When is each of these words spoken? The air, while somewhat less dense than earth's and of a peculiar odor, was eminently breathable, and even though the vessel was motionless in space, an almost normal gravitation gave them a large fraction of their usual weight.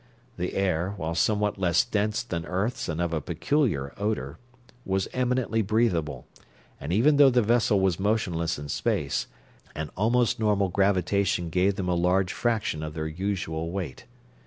The 0.35 0.55
air, 0.55 0.95
while 0.97 1.13
somewhat 1.13 1.59
less 1.59 1.85
dense 1.85 2.23
than 2.23 2.43
earth's 2.47 2.89
and 2.89 2.99
of 2.99 3.13
a 3.13 3.21
peculiar 3.21 3.93
odor, 3.97 4.39
was 4.83 5.07
eminently 5.13 5.61
breathable, 5.61 6.25
and 6.79 6.91
even 6.91 7.17
though 7.17 7.29
the 7.29 7.43
vessel 7.43 7.79
was 7.79 7.99
motionless 7.99 8.57
in 8.57 8.67
space, 8.67 9.27
an 9.75 9.91
almost 9.95 10.39
normal 10.39 10.69
gravitation 10.69 11.51
gave 11.51 11.75
them 11.75 11.87
a 11.87 11.93
large 11.93 12.33
fraction 12.33 12.81
of 12.81 12.95
their 12.95 13.05
usual 13.05 13.69
weight. 13.69 14.05